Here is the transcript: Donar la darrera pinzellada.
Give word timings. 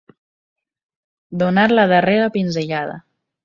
Donar 1.43 1.67
la 1.77 1.87
darrera 1.95 2.33
pinzellada. 2.41 3.01